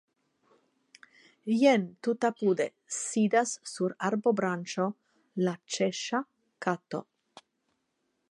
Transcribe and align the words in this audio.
Jen, 1.57 1.83
tutapude, 2.07 2.65
sidas 2.99 3.51
sur 3.73 3.95
arbobranĉo 4.09 4.87
la 5.47 5.53
Ĉeŝŝa 5.77 6.25
kato. 6.67 7.03